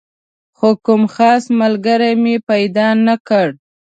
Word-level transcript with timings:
خو 0.57 0.69
کوم 0.85 1.03
خاص 1.15 1.43
ملګری 1.59 2.11
مې 2.21 2.35
پیدا 2.49 2.87
نه 3.05 3.15
کړ. 3.27 3.47